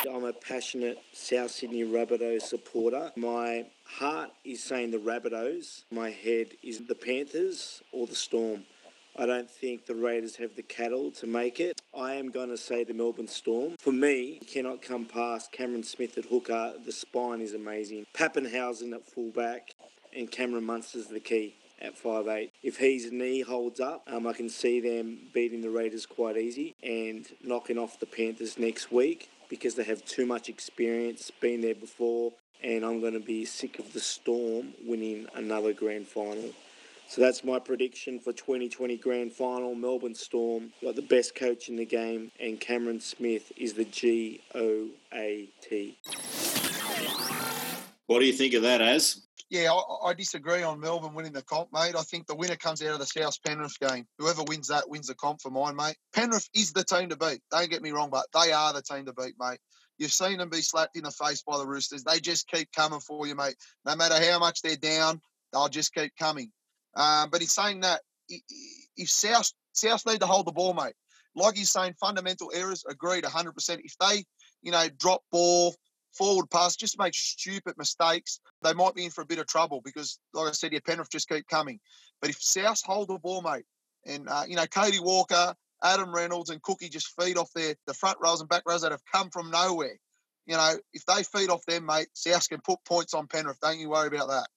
[0.09, 3.11] I'm a passionate South Sydney Rabbitohs supporter.
[3.17, 5.83] My heart is saying the Rabbitohs.
[5.91, 8.65] My head is the Panthers or the Storm.
[9.17, 11.81] I don't think the Raiders have the cattle to make it.
[11.97, 13.77] I am going to say the Melbourne Storm.
[13.79, 16.73] For me, you cannot come past Cameron Smith at hooker.
[16.83, 18.07] The spine is amazing.
[18.13, 19.69] Papenhuyzen at fullback
[20.13, 22.51] and Cameron Munster's the key at 5'8".
[22.61, 26.75] If his knee holds up, um, I can see them beating the Raiders quite easy
[26.83, 31.75] and knocking off the Panthers next week because they have too much experience, been there
[31.75, 36.51] before, and I'm going to be sick of the Storm winning another grand final.
[37.07, 39.75] So that's my prediction for 2020 Grand Final.
[39.75, 44.41] Melbourne Storm got the best coach in the game, and Cameron Smith is the G
[44.53, 45.97] O A T.
[48.07, 49.21] What do you think of that, Az?
[49.49, 51.95] Yeah, I, I, disagree on Melbourne winning the comp, mate.
[51.95, 54.07] I think the winner comes out of the South Penrith game.
[54.17, 55.97] Whoever wins that wins the comp for mine, mate.
[56.13, 57.41] Penrith is the team to beat.
[57.51, 59.59] Don't get me wrong, but they are the team to beat, mate.
[59.99, 62.03] You've seen them be slapped in the face by the Roosters.
[62.03, 63.55] They just keep coming for you, mate.
[63.85, 65.21] No matter how much they're down,
[65.53, 66.51] they'll just keep coming.
[66.95, 70.93] Um, but he's saying that if South South need to hold the ball, mate.
[71.35, 72.83] Like he's saying, fundamental errors.
[72.89, 73.79] Agreed, 100%.
[73.83, 74.23] If they,
[74.61, 75.75] you know, drop ball,
[76.13, 79.81] forward pass, just make stupid mistakes, they might be in for a bit of trouble
[79.83, 81.79] because, like I said, your Penrith just keep coming.
[82.21, 83.65] But if South hold the ball, mate,
[84.05, 85.53] and uh, you know, Cody Walker,
[85.83, 88.91] Adam Reynolds, and Cookie just feed off their the front rows and back rows that
[88.91, 89.97] have come from nowhere.
[90.45, 93.59] You know, if they feed off them, mate, South can put points on Penrith.
[93.61, 94.47] Don't you worry about that.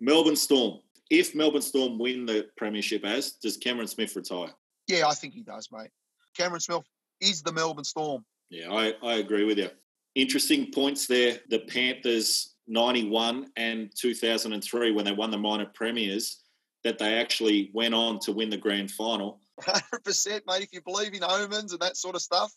[0.00, 0.78] Melbourne Storm
[1.10, 4.50] if Melbourne Storm win the premiership, as does Cameron Smith retire?
[4.86, 5.90] Yeah, I think he does, mate.
[6.36, 6.84] Cameron Smith
[7.20, 8.24] is the Melbourne Storm.
[8.50, 9.70] Yeah, I, I agree with you.
[10.14, 11.38] Interesting points there.
[11.48, 16.42] The Panthers 91 and 2003 when they won the minor premiers
[16.84, 19.40] that they actually went on to win the grand final.
[19.60, 20.62] 100%, mate.
[20.62, 22.52] If you believe in omens and that sort of stuff,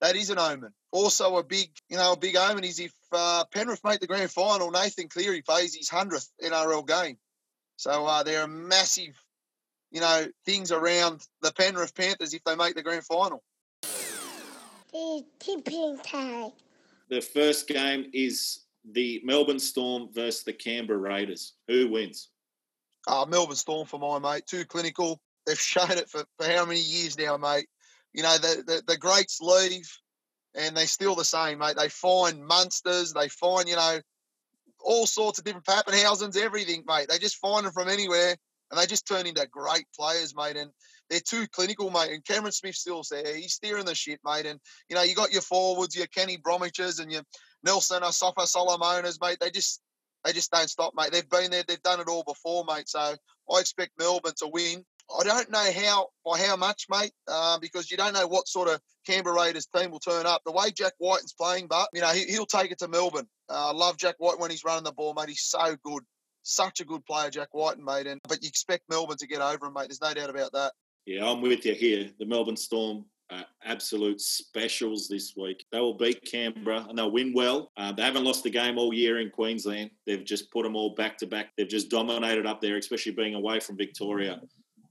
[0.00, 0.72] that is an omen.
[0.92, 4.30] Also, a big, you know, a big omen is if uh, Penrith make the grand
[4.30, 7.16] final, Nathan Cleary plays his hundredth NRL game.
[7.76, 9.20] So uh, there are massive,
[9.90, 13.42] you know, things around the Penrith Panthers if they make the grand final.
[14.92, 16.52] The tipping tag.
[17.10, 18.60] The first game is
[18.92, 21.54] the Melbourne Storm versus the Canberra Raiders.
[21.68, 22.28] Who wins?
[23.06, 24.46] Uh, Melbourne Storm for my mate.
[24.46, 25.20] Too clinical.
[25.46, 27.66] They've shown it for, for how many years now, mate?
[28.12, 29.90] You know, the, the, the greats leave
[30.54, 31.76] and they're still the same, mate.
[31.76, 33.12] They find Munsters.
[33.12, 33.98] they find, you know,
[34.84, 37.08] all sorts of different Papenhuyzens, everything, mate.
[37.08, 38.36] They just find them from anywhere
[38.70, 40.56] and they just turn into great players, mate.
[40.56, 40.70] And
[41.10, 42.12] they're too clinical, mate.
[42.12, 43.36] And Cameron Smith still's there.
[43.36, 44.46] He's steering the shit, mate.
[44.46, 47.22] And, you know, you got your forwards, your Kenny Bromwiches and your
[47.62, 49.38] Nelson Asofa Solomonas, mate.
[49.40, 49.80] They just
[50.24, 51.12] they just don't stop, mate.
[51.12, 52.88] They've been there, they've done it all before, mate.
[52.88, 54.84] So I expect Melbourne to win.
[55.10, 58.68] I don't know how by how much, mate, uh, because you don't know what sort
[58.68, 60.42] of Canberra Raiders team will turn up.
[60.44, 63.28] The way Jack Wighton's playing, but you know he, will take it to Melbourne.
[63.48, 65.28] Uh, I uh, love Jack Wighton when he's running the ball, mate.
[65.28, 66.02] He's so good,
[66.42, 68.06] such a good player, Jack Wighton, mate.
[68.06, 69.88] And but you expect Melbourne to get over him, mate.
[69.88, 70.72] There's no doubt about that.
[71.06, 72.10] Yeah, I'm with you here.
[72.18, 73.04] The Melbourne Storm
[73.64, 75.64] absolute specials this week.
[75.72, 77.70] They will beat Canberra and they'll win well.
[77.76, 79.90] Uh, they haven't lost a game all year in Queensland.
[80.06, 81.50] They've just put them all back to back.
[81.56, 84.40] They've just dominated up there, especially being away from Victoria.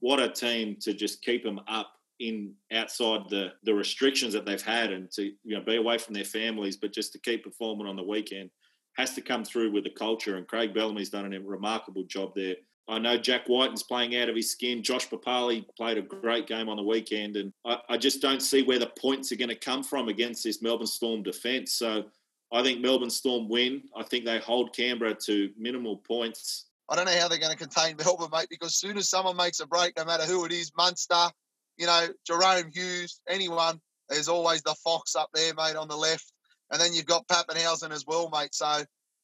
[0.04, 4.62] What a team to just keep them up in outside the the restrictions that they've
[4.62, 7.88] had and to you know be away from their families, but just to keep performing
[7.88, 8.50] on the weekend
[8.98, 10.36] has to come through with the culture.
[10.36, 12.56] And Craig Bellamy's done a remarkable job there.
[12.90, 14.84] I know Jack Wighton's playing out of his skin.
[14.84, 18.62] Josh Papalii played a great game on the weekend, and I, I just don't see
[18.62, 21.72] where the points are going to come from against this Melbourne Storm defence.
[21.72, 22.04] So
[22.52, 23.84] I think Melbourne Storm win.
[23.96, 26.66] I think they hold Canberra to minimal points.
[26.90, 29.60] I don't know how they're going to contain Melbourne, mate, because soon as someone makes
[29.60, 31.30] a break, no matter who it is, Munster,
[31.78, 36.32] you know, Jahrome Hughes, anyone, there's always the Fox up there, mate, on the left.
[36.72, 38.54] And then you've got Papenhuyzen as well, mate.
[38.54, 38.84] So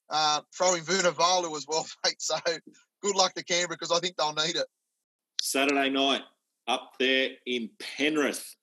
[0.10, 2.16] uh, throwing Vunivalu as well, mate.
[2.20, 2.38] So
[3.02, 4.68] good luck to Canberra because I think they'll need it.
[5.42, 6.22] Saturday night
[6.68, 8.56] up there in Penrith.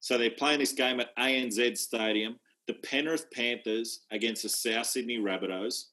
[0.00, 2.36] So they're playing this game at ANZ Stadium.
[2.66, 5.84] The Penrith Panthers against the South Sydney Rabbitohs.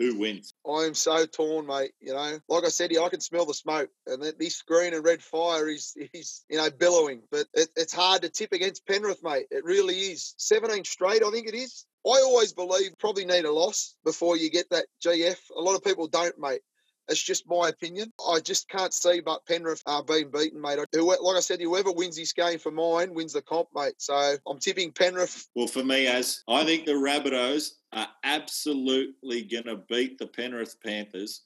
[0.00, 0.54] Who wins?
[0.66, 1.92] I am so torn, mate.
[2.00, 5.22] You know, like I said, I can smell the smoke, and this green and red
[5.22, 7.20] fire is, is you know, billowing.
[7.30, 9.44] But it, it's hard to tip against Penrith, mate.
[9.50, 10.34] It really is.
[10.38, 11.84] 17 straight, I think it is.
[12.06, 15.36] I always believe probably need a loss before you get that GF.
[15.54, 16.62] A lot of people don't, mate.
[17.10, 18.12] It's just my opinion.
[18.26, 20.78] I just can't see but Penrith are being beaten, mate.
[20.78, 23.94] Like I said, whoever wins this game for mine wins the comp, mate.
[23.98, 25.48] So I'm tipping Penrith.
[25.54, 30.76] Well, for me, as I think the Rabbitohs are absolutely going to beat the Penrith
[30.84, 31.42] Panthers.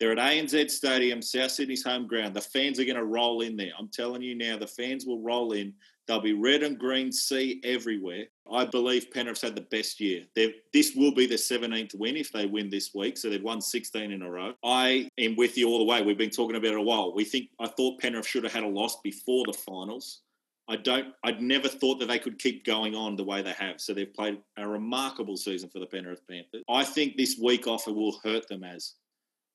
[0.00, 2.34] They're at ANZ Stadium, South Sydney's home ground.
[2.34, 3.72] The fans are going to roll in there.
[3.78, 5.74] I'm telling you now, the fans will roll in.
[6.06, 8.24] They'll be red and green sea everywhere.
[8.50, 10.24] I believe Penrith's had the best year.
[10.34, 13.16] They've, this will be their 17th win if they win this week.
[13.16, 14.54] So they've won 16 in a row.
[14.64, 16.02] I am with you all the way.
[16.02, 17.14] We've been talking about it a while.
[17.14, 20.22] We think I thought Penrith should have had a loss before the finals.
[20.68, 21.12] I don't.
[21.24, 23.80] I'd never thought that they could keep going on the way they have.
[23.80, 26.62] So they've played a remarkable season for the Penrith Panthers.
[26.68, 28.94] I think this week off will hurt them as.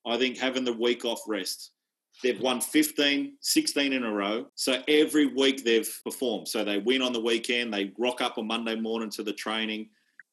[0.05, 1.71] I think having the week off rest
[2.23, 4.47] They've won 15, 16 in a row.
[4.55, 6.47] So every week they've performed.
[6.47, 7.73] So they win on the weekend.
[7.73, 9.89] They rock up on Monday morning to the training.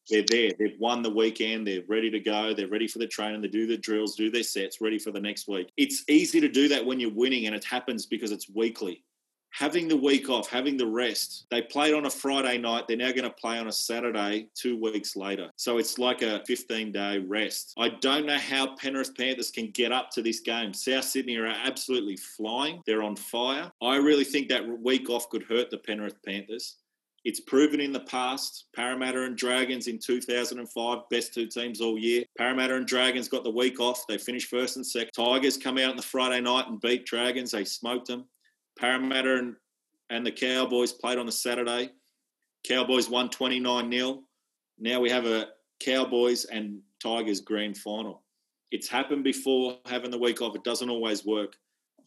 [0.09, 0.51] They're there.
[0.57, 1.67] They've won the weekend.
[1.67, 2.53] They're ready to go.
[2.53, 3.41] They're ready for the training.
[3.41, 5.71] They do the drills, do their sets, ready for the next week.
[5.77, 9.03] It's easy to do that when you're winning, and it happens because it's weekly
[9.55, 11.45] having the week off, having the rest.
[11.49, 12.87] They played on a Friday night.
[12.87, 15.49] They're now going to play on a Saturday two weeks later.
[15.55, 17.73] So it's like a 15 day rest.
[17.77, 20.73] I don't know how Penrith Panthers can get up to this game.
[20.73, 22.81] South Sydney are absolutely flying.
[22.85, 23.71] They're on fire.
[23.81, 26.75] I really think that week off could hurt the Penrith Panthers.
[27.23, 28.65] It's proven in the past.
[28.75, 32.23] Parramatta and Dragons in 2005, best two teams all year.
[32.37, 34.05] Parramatta and Dragons got the week off.
[34.07, 35.11] They finished first and second.
[35.15, 37.51] Tigers come out on the Friday night and beat Dragons.
[37.51, 38.25] They smoked them.
[38.77, 39.55] Parramatta and,
[40.09, 41.91] and the Cowboys played on the Saturday.
[42.67, 44.23] Cowboys won 29 0.
[44.79, 48.23] Now we have a Cowboys and Tigers grand final.
[48.71, 50.55] It's happened before having the week off.
[50.55, 51.55] It doesn't always work.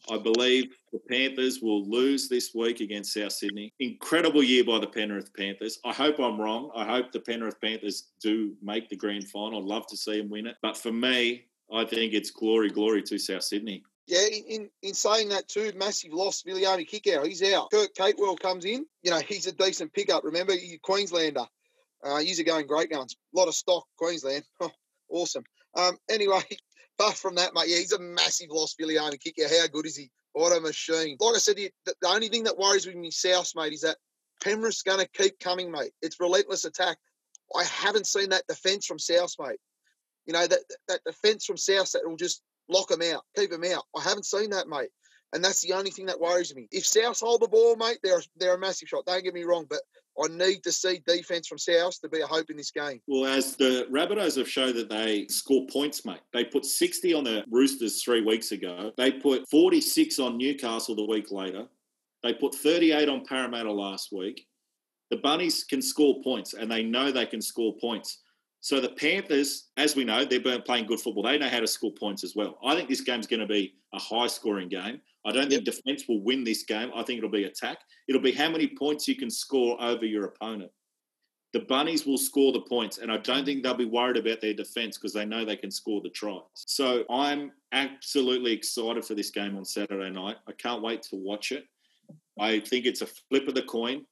[0.09, 3.73] I believe the Panthers will lose this week against South Sydney.
[3.79, 5.79] Incredible year by the Penrith Panthers.
[5.83, 6.71] I hope I'm wrong.
[6.75, 9.59] I hope the Penrith Panthers do make the grand final.
[9.59, 10.55] I'd love to see them win it.
[10.61, 13.83] But for me, I think it's glory, glory to South Sydney.
[14.09, 16.41] Yeah, in, in saying that too, massive loss.
[16.41, 17.69] Viliame Kikau, he's out.
[17.69, 18.83] Kurt Capewell comes in.
[19.03, 20.23] You know, he's a decent pickup.
[20.23, 21.45] Remember, he's a Queenslander.
[22.03, 23.15] Uh, he's going great guns.
[23.35, 24.43] A lot of stock, Queensland.
[25.11, 25.43] awesome.
[25.77, 26.41] Um, anyway,
[26.99, 29.47] apart from that, mate, yeah, he's a massive loss, Viliame Kikau.
[29.47, 30.09] How good is he?
[30.33, 31.15] What a machine.
[31.19, 33.97] Like I said, the, the only thing that worries me in South, mate, is that
[34.43, 35.91] Penrith's going to keep coming, mate.
[36.01, 36.97] It's relentless attack.
[37.55, 39.59] I haven't seen that defence from South, mate.
[40.25, 43.63] You know, that, that defence from South that will just lock them out, keep them
[43.65, 43.83] out.
[43.95, 44.89] I haven't seen that, mate.
[45.33, 46.67] And that's the only thing that worries me.
[46.71, 49.05] If South hold the ball, mate, they're, they're a massive shot.
[49.05, 49.81] Don't get me wrong, but
[50.19, 52.99] I need to see defence from South to be a hope in this game.
[53.07, 56.21] Well, as the Rabbitohs have shown that they score points, mate.
[56.33, 58.91] They put 60 on the Roosters three weeks ago.
[58.97, 61.67] They put 46 on Newcastle the week later.
[62.23, 64.45] They put 38 on Parramatta last week.
[65.09, 68.19] The Bunnies can score points, and they know they can score points.
[68.61, 71.23] So the Panthers, as we know, they're playing good football.
[71.23, 72.57] They know how to score points as well.
[72.63, 74.99] I think this game's going to be a high scoring game.
[75.25, 76.91] I don't think defence will win this game.
[76.93, 77.79] I think it'll be attack.
[78.07, 80.71] It'll be how many points you can score over your opponent.
[81.51, 84.53] The Bunnies will score the points, and I don't think they'll be worried about their
[84.53, 86.41] defence because they know they can score the tries.
[86.53, 90.37] So I'm absolutely excited for this game on Saturday night.
[90.47, 91.65] I can't wait to watch it.
[92.39, 94.05] I think it's a flip of the coin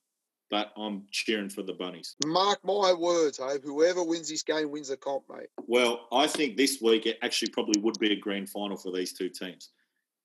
[0.49, 2.15] but I'm cheering for the Bunnies.
[2.25, 3.63] Mark my words, Hope.
[3.63, 5.47] Whoever wins this game wins the comp, mate.
[5.67, 9.13] Well, I think this week it actually probably would be a grand final for these
[9.13, 9.69] two teams.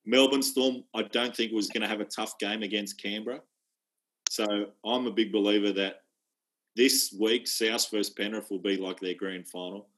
[0.04, 3.40] Melbourne Storm, I don't think was going to have a tough game against Canberra.
[4.30, 6.02] So I'm a big believer that
[6.74, 9.88] this week South versus Penrith will be like their grand final,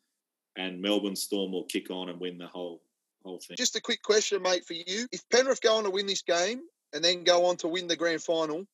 [0.57, 2.83] and Melbourne Storm will kick on and win the whole
[3.25, 3.57] whole thing.
[3.57, 5.07] Just a quick question, mate, for you.
[5.13, 7.97] If Penrith go on to win this game and then go on to win the
[7.97, 8.67] grand final,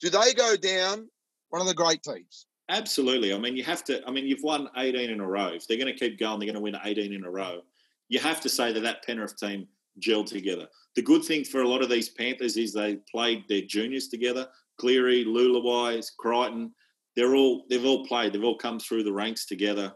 [0.00, 1.08] do they go down
[1.50, 2.46] one of the great teams?
[2.70, 3.32] Absolutely.
[3.32, 4.06] I mean, you have to.
[4.06, 5.48] I mean, you've won 18 in a row.
[5.48, 7.62] If they're going to keep going, they're going to win 18 in a row.
[8.08, 9.66] You have to say that that Penrith team
[10.00, 10.66] gelled together.
[10.94, 14.48] The good thing for a lot of these Panthers is they played their juniors together.
[14.78, 16.72] Cleary, Leuluai, Crichton.
[17.16, 18.32] They're all they've all played.
[18.32, 19.92] They've all come through the ranks together,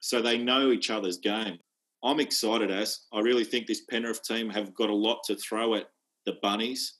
[0.00, 1.58] so they know each other's game.
[2.02, 5.74] I'm excited as I really think this Penrith team have got a lot to throw
[5.74, 5.86] at
[6.26, 6.99] the Bunnies.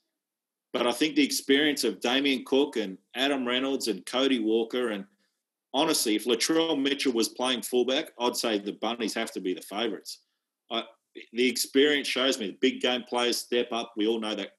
[0.73, 5.05] But I think the experience of Damien Cook and Adam Reynolds and Cody Walker and
[5.73, 9.63] honestly, if Latrell Mitchell was playing fullback, I'd say the Bunnies have to be the
[9.63, 10.21] favourites.
[11.33, 13.93] the experience shows me the big game players step up.
[13.97, 14.51] We all know that.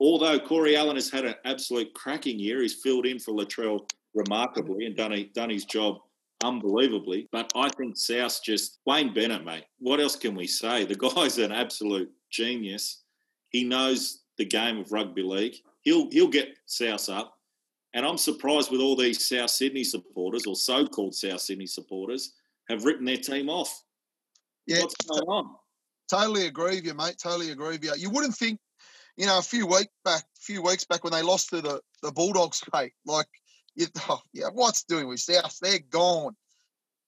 [0.00, 4.86] Although Corey Allen has had an absolute cracking year, he's filled in for Latrell remarkably
[4.86, 5.98] and done, a, done his job
[6.44, 7.28] unbelievably.
[7.32, 9.64] But I think South just Wayne Bennett, mate.
[9.78, 10.84] What else can we say?
[10.84, 13.02] The guy's an absolute genius.
[13.50, 15.56] He knows the game of rugby league.
[15.82, 17.34] He'll he'll get South up.
[17.94, 22.34] And I'm surprised with all these South Sydney supporters or so-called South Sydney supporters
[22.68, 23.82] have written their team off.
[24.66, 25.56] Yeah, What's going on?
[26.10, 27.16] Totally agree with you, mate.
[27.22, 27.92] Totally agree with you.
[27.96, 28.60] You wouldn't think,
[29.16, 31.80] you know, a few weeks back, a few weeks back when they lost to the,
[32.02, 33.26] the Bulldogs, mate, like,
[33.74, 35.56] you, oh, yeah, what's doing with South?
[35.60, 36.36] They're gone.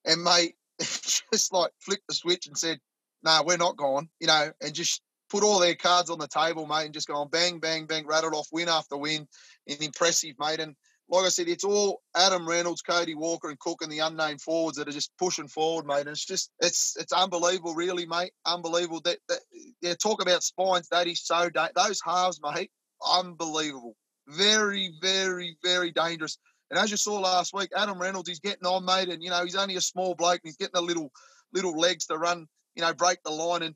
[0.07, 2.79] And, mate, just like flipped the switch and said,
[3.23, 6.29] no, nah, we're not gone, you know, and just put all their cards on the
[6.29, 9.27] table, mate, and just go on bang, bang, bang, rattled off win after win.
[9.69, 10.61] And impressive, mate.
[10.61, 10.75] And
[11.09, 14.79] like I said, it's all Adam Reynolds, Cody Walker, and Cook, and the unnamed forwards
[14.79, 16.01] that are just pushing forward, mate.
[16.01, 18.33] And it's just it's it's unbelievable, really, mate.
[18.47, 19.01] Unbelievable.
[19.05, 19.40] That, that
[19.81, 20.88] yeah, talk about spines.
[20.88, 22.71] That is so da- those halves, mate.
[23.12, 23.97] Unbelievable.
[24.29, 26.38] Very, very, very dangerous.
[26.71, 29.43] And as you saw last week, Adam Reynolds, he's getting on, mate, and you know
[29.45, 31.11] he's only a small bloke, and he's getting the little
[31.53, 33.62] little legs to run, you know, break the line.
[33.62, 33.75] And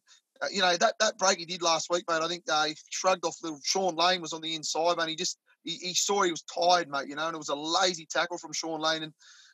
[0.51, 2.23] you know that that break he did last week, mate.
[2.23, 5.09] I think uh, he shrugged off little Sean Lane was on the inside, man.
[5.09, 7.09] He just he, he, saw he was tired, mate.
[7.09, 9.03] You know, and it was a lazy tackle from Sean Lane.
[9.03, 9.13] And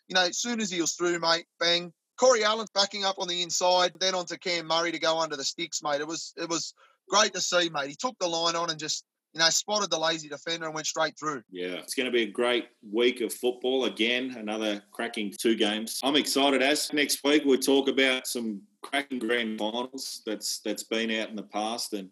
[0.08, 1.92] you know, as soon as he was through, mate, bang.
[2.18, 5.44] Corey Allen's backing up on the inside, then onto Cam Murray to go under the
[5.44, 6.02] sticks, mate.
[6.02, 6.74] It was it was
[7.08, 7.88] great to see, mate.
[7.88, 10.86] He took the line on and just you know, spotted the lazy defender and went
[10.86, 11.42] straight through.
[11.50, 13.84] Yeah, it's going to be a great week of football.
[13.84, 16.00] Again, another cracking two games.
[16.02, 16.62] I'm excited.
[16.62, 21.36] As next week we'll talk about some cracking grand finals that's that's been out in
[21.36, 22.08] the past and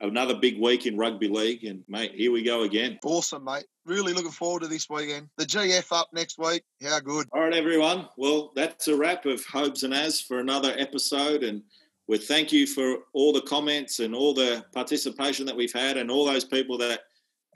[0.00, 1.64] another big week in rugby league.
[1.64, 2.98] And mate, here we go again.
[3.04, 3.66] Awesome, mate.
[3.86, 5.28] Really looking forward to this weekend.
[5.36, 6.62] The GF up next week.
[6.82, 7.28] How good.
[7.32, 8.08] All right, everyone.
[8.16, 11.42] Well, that's a wrap of Hobes and Az for another episode.
[11.42, 11.62] And
[12.08, 16.10] we thank you for all the comments and all the participation that we've had and
[16.10, 17.00] all those people that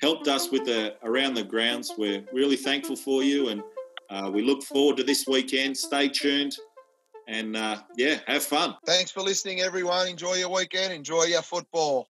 [0.01, 1.93] helped us with the around the grounds.
[1.99, 3.63] We're really thankful for you and
[4.11, 5.77] uh, we look forward to this weekend.
[5.77, 6.57] Stay tuned
[7.29, 8.75] and uh, yeah, have fun.
[8.87, 10.09] Thanks for listening, everyone.
[10.09, 10.93] Enjoy your weekend.
[10.93, 12.09] Enjoy your football.